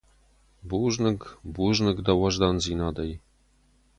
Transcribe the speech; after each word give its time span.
Бузныг, 0.69 1.21
бузныг 1.53 1.97
дӕ 2.05 2.13
уӕздандзинадӕй. 2.19 3.11